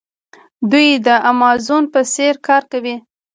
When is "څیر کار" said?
2.13-2.63